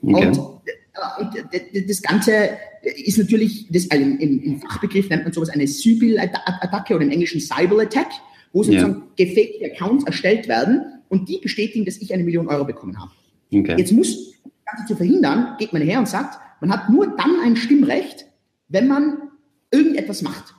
[0.03, 0.27] Okay.
[0.27, 2.51] Und, äh, und, das Ganze
[2.83, 7.41] ist natürlich, das, also im, im, Fachbegriff nennt man sowas eine Sybil-Attacke oder im Englischen
[7.41, 8.09] Cyber-Attack,
[8.53, 9.25] wo sozusagen ja.
[9.25, 13.11] gefakte Accounts erstellt werden und die bestätigen, dass ich eine Million Euro bekommen habe.
[13.53, 13.75] Okay.
[13.77, 17.41] Jetzt muss das Ganze zu verhindern, geht man her und sagt, man hat nur dann
[17.43, 18.27] ein Stimmrecht,
[18.69, 19.19] wenn man
[19.71, 20.55] irgendetwas macht.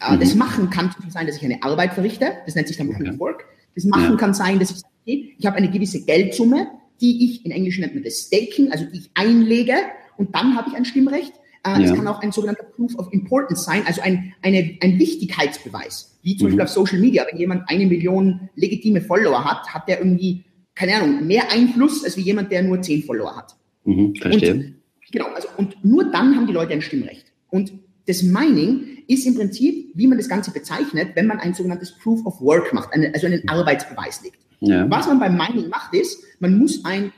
[0.00, 0.20] Äh, mhm.
[0.20, 3.44] Das Machen kann sein, dass ich eine Arbeit verrichte, das nennt sich dann of Work.
[3.74, 4.16] Das Machen ja.
[4.16, 6.68] kann sein, dass ich sage, ich habe eine gewisse Geldsumme,
[7.00, 9.74] die ich, in Englisch nennt man das Staking, also die ich einlege
[10.16, 11.32] und dann habe ich ein Stimmrecht.
[11.64, 11.96] Äh, das ja.
[11.96, 16.18] kann auch ein sogenannter Proof of Importance sein, also ein, eine, ein Wichtigkeitsbeweis.
[16.22, 16.56] Wie zum mhm.
[16.56, 20.96] Beispiel auf Social Media, wenn jemand eine Million legitime Follower hat, hat der irgendwie, keine
[20.96, 23.56] Ahnung, mehr Einfluss, als wie jemand, der nur zehn Follower hat.
[23.84, 24.54] Mhm, verstehe.
[24.54, 24.74] Und
[25.10, 27.26] Genau, also und nur dann haben die Leute ein Stimmrecht.
[27.50, 27.72] Und
[28.06, 32.24] das Mining ist im Prinzip, wie man das Ganze bezeichnet, wenn man ein sogenanntes Proof
[32.26, 34.38] of Work macht, eine, also einen Arbeitsbeweis legt.
[34.60, 34.90] Ja.
[34.90, 37.12] Was man beim Mining macht, ist, man muss ein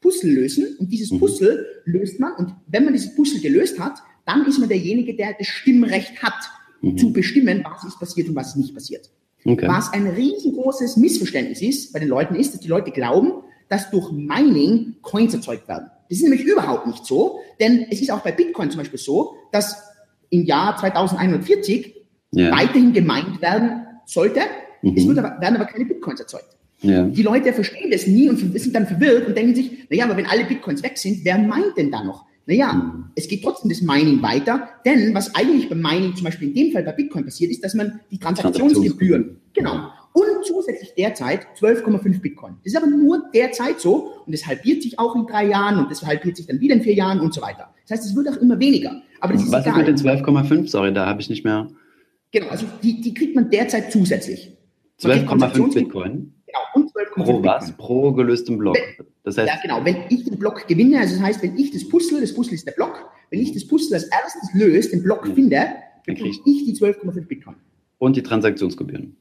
[0.00, 1.18] Puzzle lösen und dieses mhm.
[1.18, 3.94] Puzzle löst man und wenn man dieses Puzzle gelöst hat,
[4.26, 6.34] dann ist man derjenige, der das Stimmrecht hat,
[6.82, 6.98] mhm.
[6.98, 9.10] zu bestimmen, was ist passiert und was ist nicht passiert.
[9.44, 9.66] Okay.
[9.68, 13.32] Was ein riesengroßes Missverständnis ist bei den Leuten ist, dass die Leute glauben,
[13.68, 15.90] dass durch Mining Coins erzeugt werden.
[16.14, 19.34] Das ist nämlich überhaupt nicht so, denn es ist auch bei Bitcoin zum Beispiel so,
[19.50, 19.82] dass
[20.30, 21.92] im Jahr 2140
[22.30, 22.52] ja.
[22.52, 24.38] weiterhin gemeint werden sollte.
[24.82, 24.96] Mhm.
[24.96, 26.56] Es wird aber, werden aber keine Bitcoins erzeugt.
[26.82, 27.02] Ja.
[27.02, 30.26] Die Leute verstehen das nie und sind dann verwirrt und denken sich, naja, aber wenn
[30.26, 32.26] alle Bitcoins weg sind, wer meint denn da noch?
[32.46, 33.06] Naja, mhm.
[33.16, 36.72] es geht trotzdem das Mining weiter, denn was eigentlich beim Mining zum Beispiel in dem
[36.72, 42.54] Fall bei Bitcoin passiert, ist, dass man die Transaktionsgebühren, genau, und zusätzlich derzeit 12,5 Bitcoin.
[42.62, 45.90] Das ist aber nur derzeit so und es halbiert sich auch in drei Jahren und
[45.90, 47.74] es halbiert sich dann wieder in vier Jahren und so weiter.
[47.82, 49.02] Das heißt, es wird auch immer weniger.
[49.20, 49.80] Aber das ist Was egal.
[49.88, 50.68] ist mit den 12,5?
[50.68, 51.68] Sorry, da habe ich nicht mehr.
[52.30, 54.56] Genau, also die, die kriegt man derzeit zusätzlich.
[55.00, 56.32] 12,5 Bitcoin?
[56.46, 57.72] Genau, und 12,5 Pro was?
[57.72, 58.78] Pro gelöstem Block.
[59.24, 59.84] Das heißt, ja, genau.
[59.84, 62.66] Wenn ich den Block gewinne, also das heißt, wenn ich das Puzzle, das Puzzle ist
[62.66, 65.34] der Block, wenn ich das Puzzle als erstes löse, den Block mhm.
[65.34, 65.66] finde,
[66.06, 67.56] dann kriege ich die 12,5 Bitcoin.
[67.98, 69.16] Und die Transaktionsgebühren.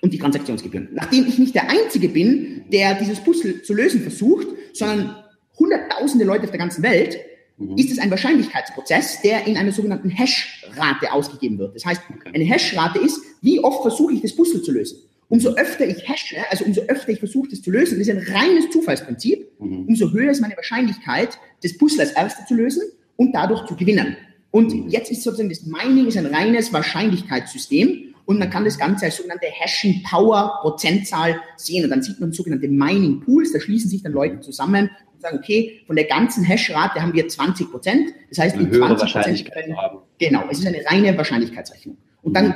[0.00, 0.88] Und die Transaktionsgebühren.
[0.92, 5.16] Nachdem ich nicht der Einzige bin, der dieses Puzzle zu lösen versucht, sondern
[5.58, 7.18] hunderttausende Leute auf der ganzen Welt,
[7.56, 7.78] mhm.
[7.78, 11.74] ist es ein Wahrscheinlichkeitsprozess, der in einer sogenannten Hash-Rate ausgegeben wird.
[11.74, 12.02] Das heißt,
[12.32, 14.98] eine Hash-Rate ist, wie oft versuche ich das Puzzle zu lösen.
[15.28, 18.34] Umso öfter ich hashe, also umso öfter ich versuche, das zu lösen, das ist ein
[18.34, 19.86] reines Zufallsprinzip, mhm.
[19.88, 22.82] umso höher ist meine Wahrscheinlichkeit, das Puzzle als Erste zu lösen
[23.16, 24.16] und dadurch zu gewinnen.
[24.50, 24.88] Und mhm.
[24.88, 29.16] jetzt ist sozusagen das Mining ist ein reines Wahrscheinlichkeitssystem und man kann das Ganze als
[29.16, 34.02] sogenannte Hashing Power Prozentzahl sehen und dann sieht man sogenannte Mining Pools, da schließen sich
[34.02, 38.38] dann Leute zusammen und sagen, okay, von der ganzen Hashrate haben wir 20 Prozent, das
[38.38, 39.98] heißt, eine höhere Wahrscheinlichkeit haben.
[40.18, 41.96] Genau, es ist eine reine Wahrscheinlichkeitsrechnung.
[42.22, 42.54] Und dann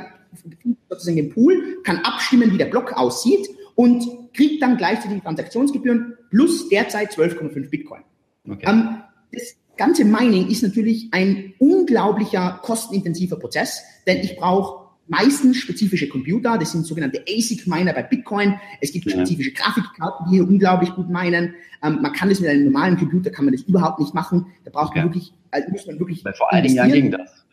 [0.89, 4.03] sozusagen den Pool, kann abstimmen, wie der Block aussieht und
[4.33, 8.01] kriegt dann gleichzeitig Transaktionsgebühren plus derzeit 12,5 Bitcoin.
[8.47, 8.65] Okay.
[8.67, 16.07] Ähm, das ganze Mining ist natürlich ein unglaublicher kostenintensiver Prozess, denn ich brauche meistens spezifische
[16.07, 18.59] Computer, das sind sogenannte ASIC-Miner bei Bitcoin.
[18.79, 19.11] Es gibt ja.
[19.11, 21.55] spezifische Grafikkarten, die hier unglaublich gut meinen.
[21.83, 24.45] Ähm, man kann das mit einem normalen Computer, kann man das überhaupt nicht machen.
[24.63, 26.23] Da braucht man wirklich, also muss man wirklich.
[26.23, 27.45] Weil vor einigen Jahren ging das.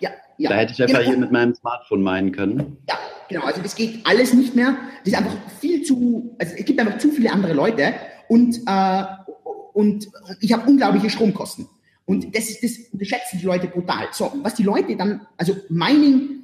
[0.00, 0.50] Ja, ja.
[0.50, 1.10] Da hätte ich einfach genau.
[1.10, 2.78] hier mit meinem Smartphone meinen können.
[2.88, 3.44] Ja, genau.
[3.44, 4.76] Also das geht alles nicht mehr.
[5.04, 7.94] Das ist einfach viel zu, also es gibt einfach zu viele andere Leute
[8.28, 9.04] und, äh,
[9.74, 10.08] und
[10.40, 11.68] ich habe unglaubliche Stromkosten.
[12.04, 14.08] Und das, ist, das unterschätzen die Leute brutal.
[14.12, 16.41] So, was die Leute dann, also Mining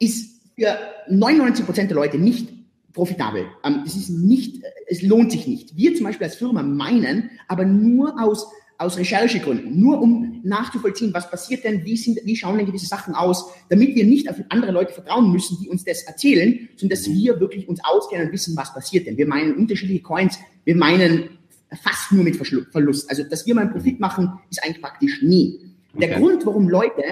[0.00, 0.76] ist für
[1.08, 2.48] 99 Prozent der Leute nicht
[2.92, 3.46] profitabel.
[3.64, 5.76] Ähm, das ist nicht, es lohnt sich nicht.
[5.76, 8.48] Wir zum Beispiel als Firma meinen, aber nur aus
[8.80, 13.14] aus Recherchegründen, nur um nachzuvollziehen, was passiert denn, wie, sind, wie schauen denn gewisse Sachen
[13.14, 17.06] aus, damit wir nicht auf andere Leute vertrauen müssen, die uns das erzählen, sondern dass
[17.06, 19.18] wir wirklich uns auskennen und wissen, was passiert denn.
[19.18, 21.28] Wir meinen unterschiedliche Coins, wir meinen
[21.82, 23.10] fast nur mit Verlust.
[23.10, 25.60] Also, dass wir mal einen Profit machen, ist eigentlich praktisch nie.
[25.94, 26.06] Okay.
[26.06, 27.02] Der Grund, warum Leute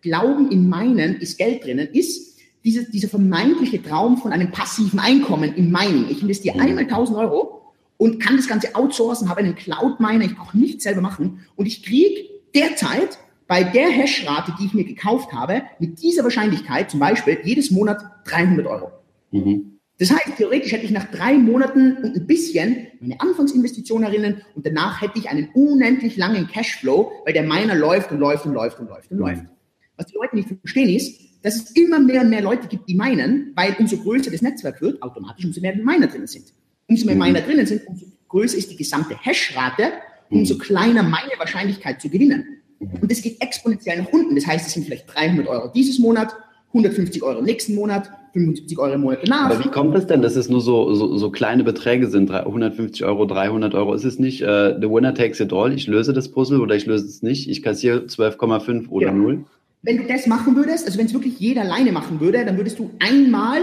[0.00, 2.29] glauben, in meinen ist Geld drinnen, ist
[2.64, 6.06] diese, dieser vermeintliche Traum von einem passiven Einkommen im Mining.
[6.10, 6.62] Ich investiere mhm.
[6.62, 11.00] einmal 1000 Euro und kann das Ganze outsourcen, habe einen Cloud-Miner, ich brauche nichts selber
[11.00, 16.22] machen und ich kriege derzeit bei der Hashrate, die ich mir gekauft habe, mit dieser
[16.22, 18.92] Wahrscheinlichkeit zum Beispiel jedes Monat 300 Euro.
[19.32, 19.78] Mhm.
[19.98, 24.64] Das heißt, theoretisch hätte ich nach drei Monaten und ein bisschen meine Anfangsinvestition erinnern und
[24.64, 28.80] danach hätte ich einen unendlich langen Cashflow, weil der Miner läuft und läuft und läuft
[28.80, 29.24] und läuft und mhm.
[29.24, 29.42] läuft.
[29.96, 32.94] Was die Leute nicht verstehen ist, dass es immer mehr und mehr Leute gibt, die
[32.94, 36.52] meinen, weil umso größer das Netzwerk wird, automatisch umso mehr Miner drin sind
[36.90, 39.92] umso mehr Miner drinnen sind, umso größer ist die gesamte Hashrate,
[40.28, 42.58] umso kleiner meine Wahrscheinlichkeit zu gewinnen.
[42.78, 44.34] Und das geht exponentiell nach unten.
[44.34, 46.34] Das heißt, es sind vielleicht 300 Euro dieses Monat,
[46.68, 49.50] 150 Euro nächsten Monat, 75 Euro im Monat danach.
[49.50, 52.30] Aber wie kommt es denn, dass es nur so, so, so kleine Beträge sind?
[52.30, 53.92] 150 Euro, 300 Euro.
[53.94, 55.72] Ist es nicht uh, the winner takes it all?
[55.72, 57.50] Ich löse das Puzzle oder ich löse es nicht.
[57.50, 59.12] Ich kassiere 12,5 oder ja.
[59.12, 59.44] 0.
[59.82, 62.78] Wenn du das machen würdest, also wenn es wirklich jeder alleine machen würde, dann würdest
[62.78, 63.62] du einmal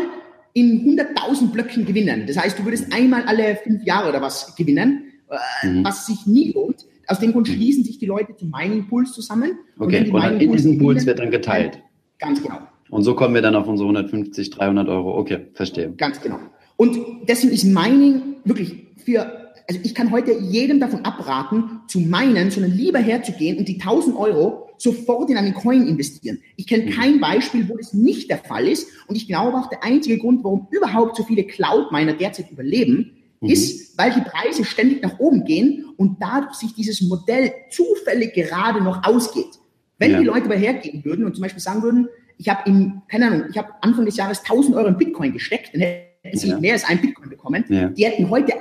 [0.53, 2.25] in 100.000 Blöcken gewinnen.
[2.25, 5.83] Das heißt, du würdest einmal alle fünf Jahre oder was gewinnen, äh, mhm.
[5.83, 6.87] was sich nie lohnt.
[7.05, 7.53] Aus dem Grund mhm.
[7.53, 9.51] schließen sich die Leute zu Mining Pools zusammen.
[9.77, 11.79] Okay, und, die und in diesen Pools wird dann geteilt.
[12.17, 12.57] Ganz genau.
[12.89, 15.17] Und so kommen wir dann auf unsere 150, 300 Euro.
[15.19, 15.91] Okay, verstehe.
[15.91, 16.39] Ganz genau.
[16.77, 22.49] Und deswegen ist Mining wirklich für, also ich kann heute jedem davon abraten, zu meinen,
[22.49, 26.39] sondern lieber herzugehen und die 1000 Euro sofort in einen Coin investieren.
[26.55, 26.89] Ich kenne mhm.
[26.91, 28.87] kein Beispiel, wo das nicht der Fall ist.
[29.07, 33.49] Und ich glaube auch, der einzige Grund, warum überhaupt so viele Cloud-Miner derzeit überleben, mhm.
[33.49, 38.83] ist, weil die Preise ständig nach oben gehen und dadurch sich dieses Modell zufällig gerade
[38.83, 39.59] noch ausgeht.
[39.97, 40.19] Wenn ja.
[40.19, 43.43] die Leute aber hergehen würden und zum Beispiel sagen würden, ich habe in, keine Ahnung,
[43.49, 46.59] ich habe Anfang des Jahres 1000 Euro in Bitcoin gesteckt, dann hätten sie ja.
[46.59, 47.89] mehr als ein Bitcoin bekommen bekommen, ja.
[47.89, 48.53] die hätten heute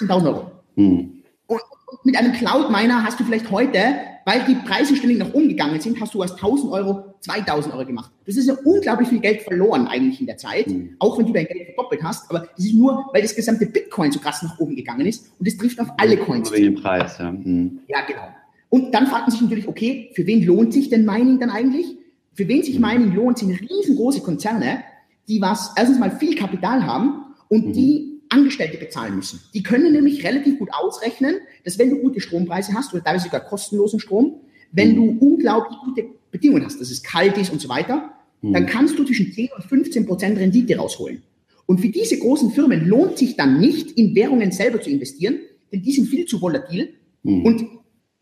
[0.00, 0.50] 18.000 Euro.
[0.76, 1.17] Mhm.
[1.48, 1.60] Und,
[2.04, 3.78] mit einem Cloud-Miner hast du vielleicht heute,
[4.26, 7.86] weil die Preise ständig nach oben gegangen sind, hast du aus 1.000 Euro 2.000 Euro
[7.86, 8.12] gemacht.
[8.26, 10.96] Das ist ja unglaublich viel Geld verloren eigentlich in der Zeit, mhm.
[10.98, 12.30] auch wenn du dein Geld verdoppelt hast.
[12.30, 15.48] Aber das ist nur, weil das gesamte Bitcoin so krass nach oben gegangen ist und
[15.48, 16.52] das trifft auf alle Coins.
[16.52, 17.32] Wegen dem Preis, ja.
[17.32, 17.80] Mhm.
[17.88, 18.28] Ja, genau.
[18.68, 21.96] Und dann fragt man sich natürlich, okay, für wen lohnt sich denn Mining dann eigentlich?
[22.34, 22.86] Für wen sich mhm.
[22.86, 24.84] Mining lohnt, sind riesengroße Konzerne,
[25.26, 27.72] die was erstens mal viel Kapital haben und mhm.
[27.72, 29.40] die Angestellte bezahlen müssen.
[29.54, 33.40] Die können nämlich relativ gut ausrechnen, dass wenn du gute Strompreise hast oder teilweise sogar
[33.40, 34.40] kostenlosen Strom,
[34.72, 35.18] wenn du mhm.
[35.18, 38.12] unglaublich gute Bedingungen hast, dass es kalt ist und so weiter,
[38.42, 38.52] mhm.
[38.52, 41.22] dann kannst du zwischen 10 und 15 Prozent Rendite rausholen.
[41.66, 45.38] Und für diese großen Firmen lohnt sich dann nicht, in Währungen selber zu investieren,
[45.72, 46.94] denn die sind viel zu volatil.
[47.22, 47.44] Mhm.
[47.44, 47.66] Und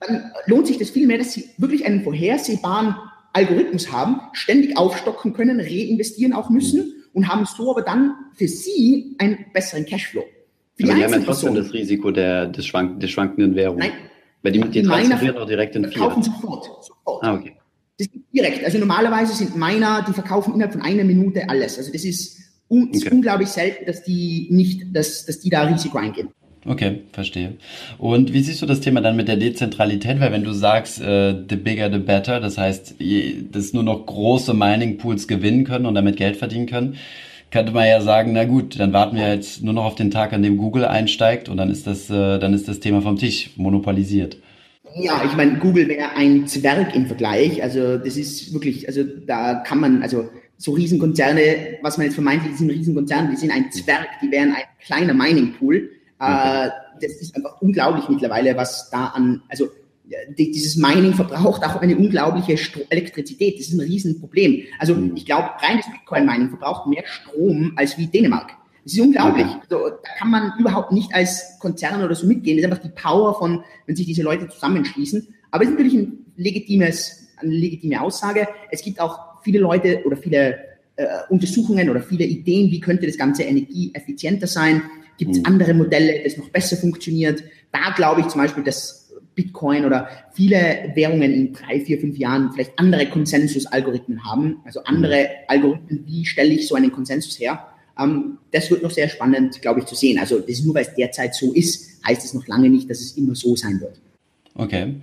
[0.01, 2.97] dann lohnt sich das viel mehr, dass sie wirklich einen vorhersehbaren
[3.33, 9.17] Algorithmus haben, ständig aufstocken können, reinvestieren auch müssen und haben so aber dann für sie
[9.19, 10.23] einen besseren Cashflow.
[10.75, 13.79] Für aber die, die haben ja trotzdem das Risiko der, des, Schwank, der schwankenden Währung.
[13.79, 13.93] Nein.
[14.43, 15.95] Weil die, die transferieren auch direkt in Fiat.
[15.95, 16.85] Kaufen sofort.
[16.85, 17.25] sofort.
[17.25, 17.57] Ah, okay.
[17.99, 18.63] Das ist direkt.
[18.67, 21.79] Also normalerweise sind Miner, die verkaufen innerhalb von einer Minute alles.
[21.79, 22.99] Also das ist, un okay.
[22.99, 26.29] ist unglaublich selten, dass die nicht, dass, dass die da Risiko eingehen.
[26.67, 27.55] Okay, verstehe.
[27.99, 30.19] Und wie siehst du das Thema dann mit der Dezentralität?
[30.19, 32.97] Weil wenn du sagst, äh, the bigger the better, das heißt,
[33.53, 36.97] dass nur noch große Mining Pools gewinnen können und damit Geld verdienen können,
[37.51, 40.33] könnte man ja sagen, na gut, dann warten wir jetzt nur noch auf den Tag,
[40.33, 43.51] an dem Google einsteigt und dann ist das, äh, dann ist das Thema vom Tisch
[43.57, 44.39] monopolisiert.
[44.99, 47.63] Ja, ich meine, Google wäre ein Zwerg im Vergleich.
[47.63, 52.57] Also das ist wirklich, also da kann man, also so Riesenkonzerne, was man jetzt vermeintlich
[52.57, 55.91] sind Riesenkonzerne, die sind ein Zwerg, die wären ein kleiner Mining Pool.
[56.19, 59.69] Äh, das ist einfach unglaublich mittlerweile, was da an, also
[60.39, 63.59] die, dieses Mining verbraucht auch eine unglaubliche Stro Elektrizität.
[63.59, 64.63] Das ist ein Riesenproblem.
[64.79, 65.17] Also mhm.
[65.17, 68.53] ich glaube, reines Bitcoin-Mining verbraucht mehr Strom als wie Dänemark.
[68.85, 69.47] Das ist unglaublich.
[69.47, 69.61] Okay.
[69.69, 72.57] Also, da kann man überhaupt nicht als Konzern oder so mitgehen.
[72.57, 75.27] Das ist einfach die Power von, wenn sich diese Leute zusammenschließen.
[75.51, 78.47] Aber es ist natürlich ein legitimes, eine legitime Aussage.
[78.71, 80.59] Es gibt auch viele Leute oder viele
[80.95, 84.83] äh, Untersuchungen oder viele Ideen, wie könnte das Ganze energieeffizienter sein.
[85.19, 85.47] Gibt es mhm.
[85.47, 87.43] andere Modelle, das noch besser funktioniert?
[87.73, 92.51] Da glaube ich zum Beispiel, dass Bitcoin oder viele Währungen in drei, vier, fünf Jahren
[92.53, 95.29] vielleicht andere Konsensus-Algorithmen haben, also andere mhm.
[95.49, 97.67] Algorithmen, wie stelle ich so einen Konsensus her?
[97.99, 100.19] Ähm, das wird noch sehr spannend, glaube ich, zu sehen.
[100.19, 103.01] Also das ist nur, weil es derzeit so ist, heißt es noch lange nicht, dass
[103.01, 104.01] es immer so sein wird.
[104.55, 104.95] Okay.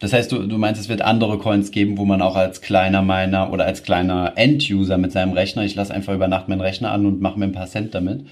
[0.00, 3.02] Das heißt, du, du meinst, es wird andere Coins geben, wo man auch als kleiner
[3.02, 6.92] Miner oder als kleiner End-User mit seinem Rechner, ich lasse einfach über Nacht meinen Rechner
[6.92, 8.26] an und mache mir ein paar Cent damit,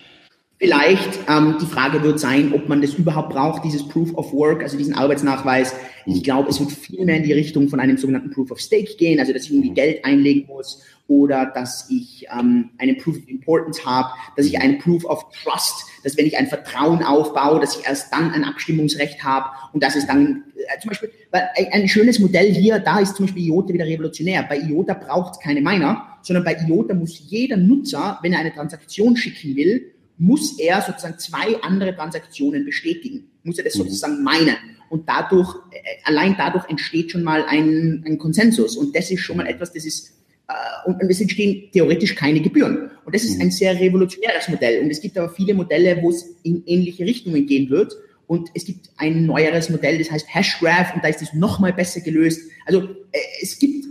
[0.58, 4.62] Vielleicht ähm, die Frage wird sein, ob man das überhaupt braucht, dieses Proof of Work,
[4.62, 5.74] also diesen Arbeitsnachweis.
[6.06, 8.94] Ich glaube, es wird viel mehr in die Richtung von einem sogenannten Proof of Stake
[8.96, 13.28] gehen, also dass ich irgendwie Geld einlegen muss oder dass ich ähm, einen Proof of
[13.28, 17.78] Importance habe, dass ich einen Proof of Trust, dass wenn ich ein Vertrauen aufbaue, dass
[17.78, 21.86] ich erst dann ein Abstimmungsrecht habe und dass es dann äh, zum Beispiel, weil ein
[21.86, 24.42] schönes Modell hier, da ist zum Beispiel IOTA wieder revolutionär.
[24.48, 28.54] Bei IOTA braucht es keine Miner, sondern bei IOTA muss jeder Nutzer, wenn er eine
[28.54, 33.85] Transaktion schicken will, muss er sozusagen zwei andere Transaktionen bestätigen, muss er das mhm.
[33.85, 34.57] sozusagen meinen.
[34.88, 38.76] Und dadurch, äh, allein dadurch entsteht schon mal ein, ein Konsensus.
[38.76, 40.12] Und das ist schon mal etwas, das ist,
[40.48, 42.90] äh, und, und es entstehen theoretisch keine Gebühren.
[43.05, 43.42] Und das ist mhm.
[43.42, 44.83] ein sehr revolutionäres Modell.
[44.83, 47.96] Und es gibt aber viele Modelle, wo es in ähnliche Richtungen gehen wird.
[48.26, 52.00] Und es gibt ein neueres Modell, das heißt Hashgraph, und da ist es nochmal besser
[52.00, 52.50] gelöst.
[52.64, 53.87] Also äh, es gibt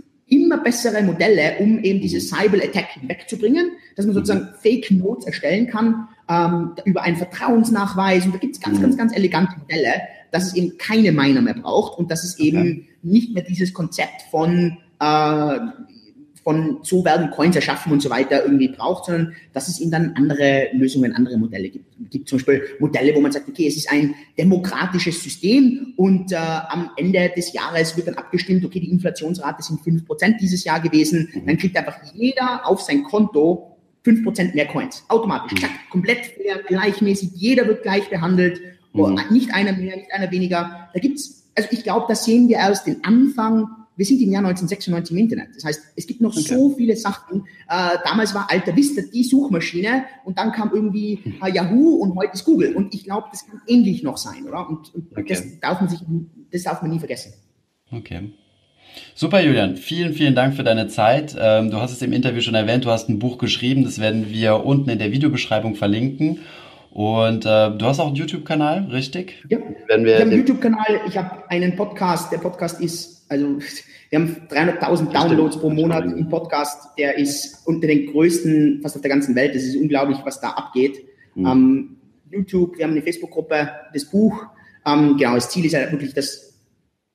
[0.46, 6.08] immer bessere Modelle, um eben diese Cyber-Attack wegzubringen, dass man sozusagen Fake Notes erstellen kann
[6.28, 8.24] ähm, über einen Vertrauensnachweis.
[8.24, 11.54] Und da gibt es ganz, ganz, ganz elegante Modelle, dass es eben keine Miner mehr
[11.54, 12.88] braucht und dass es eben okay.
[13.02, 15.58] nicht mehr dieses Konzept von äh,
[16.46, 20.12] von so werden Coins erschaffen und so weiter irgendwie braucht, sondern dass es eben dann
[20.14, 21.86] andere Lösungen, andere Modelle gibt.
[22.04, 26.30] Es gibt zum Beispiel Modelle, wo man sagt, okay, es ist ein demokratisches System und
[26.30, 30.62] äh, am Ende des Jahres wird dann abgestimmt, okay, die Inflationsrate sind fünf Prozent dieses
[30.62, 31.46] Jahr gewesen, mhm.
[31.48, 35.02] dann kriegt einfach jeder auf sein Konto fünf Prozent mehr Coins.
[35.08, 35.58] Automatisch.
[35.58, 35.62] Mhm.
[35.62, 38.60] Zack, komplett fair, gleichmäßig, jeder wird gleich behandelt,
[38.92, 39.18] mhm.
[39.30, 40.90] nicht einer mehr, nicht einer weniger.
[40.94, 44.44] Da gibt's, also ich glaube, da sehen wir erst den Anfang wir sind im Jahr
[44.44, 45.48] 1996 im Internet.
[45.56, 46.54] Das heißt, es gibt noch okay.
[46.54, 47.44] so viele Sachen.
[47.68, 52.34] Äh, damals war Alta Vista die Suchmaschine und dann kam irgendwie äh, Yahoo und heute
[52.34, 52.76] ist Google.
[52.76, 54.68] Und ich glaube, das kann ähnlich noch sein, oder?
[54.68, 55.24] Und, und okay.
[55.28, 56.00] das darf man sich,
[56.52, 57.32] das darf man nie vergessen.
[57.90, 58.32] Okay.
[59.14, 59.76] Super, Julian.
[59.76, 61.36] Vielen, vielen Dank für deine Zeit.
[61.38, 63.84] Ähm, du hast es im Interview schon erwähnt, du hast ein Buch geschrieben.
[63.84, 66.40] Das werden wir unten in der Videobeschreibung verlinken.
[66.90, 69.44] Und äh, du hast auch einen YouTube-Kanal, richtig?
[69.50, 72.32] Ja, Wenn wir ich habe einen YouTube-Kanal, ich habe einen Podcast.
[72.32, 73.58] Der Podcast ist also
[74.10, 76.90] wir haben 300.000 Downloads pro Monat im Podcast.
[76.98, 79.54] Der ist unter den größten fast auf der ganzen Welt.
[79.54, 81.04] Das ist unglaublich, was da abgeht.
[81.34, 81.46] Mhm.
[81.46, 81.96] Ähm,
[82.30, 84.44] YouTube, wir haben eine Facebook-Gruppe, das Buch.
[84.84, 86.46] Ähm, genau, das Ziel ist halt wirklich, dass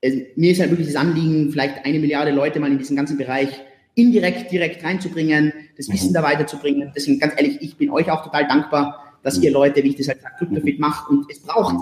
[0.04, 3.17] also mir ist halt wirklich das Anliegen, vielleicht eine Milliarde Leute mal in diesen ganzen
[3.17, 3.50] Bereich
[3.93, 6.13] indirekt, direkt reinzubringen, das Wissen mhm.
[6.13, 6.91] da weiterzubringen.
[6.95, 10.08] Deswegen ganz ehrlich, ich bin euch auch total dankbar, dass ihr Leute, wie ich das
[10.08, 11.76] halt sage, CryptoFit macht und es braucht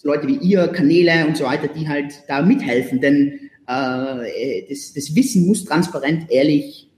[0.00, 4.94] so Leute wie ihr, Kanäle und so weiter, die halt da mithelfen, denn äh, das,
[4.94, 6.88] das Wissen muss transparent, ehrlich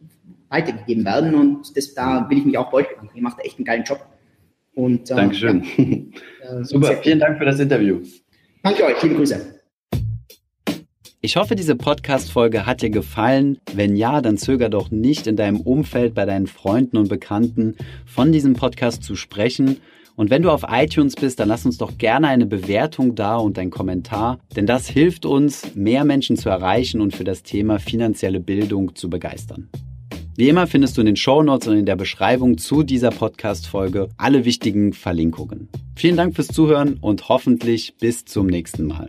[0.49, 3.17] weitergegeben werden und das, da will ich mich auch bei euch bedanken.
[3.17, 4.07] Ihr macht echt einen geilen Job.
[4.75, 5.65] Und, äh, Dankeschön.
[5.77, 8.01] Ja, äh, Super, vielen Dank für das Interview.
[8.63, 9.59] Danke euch, liebe Grüße.
[11.21, 13.59] Ich hoffe, diese Podcast-Folge hat dir gefallen.
[13.75, 18.31] Wenn ja, dann zöger doch nicht in deinem Umfeld, bei deinen Freunden und Bekannten von
[18.33, 19.79] diesem Podcast zu sprechen.
[20.17, 23.59] Und wenn du auf iTunes bist, dann lass uns doch gerne eine Bewertung da und
[23.59, 28.41] einen Kommentar, denn das hilft uns, mehr Menschen zu erreichen und für das Thema finanzielle
[28.41, 29.69] Bildung zu begeistern.
[30.37, 34.09] Wie immer findest du in den Show Notes und in der Beschreibung zu dieser Podcast-Folge
[34.17, 35.69] alle wichtigen Verlinkungen.
[35.95, 39.09] Vielen Dank fürs Zuhören und hoffentlich bis zum nächsten Mal.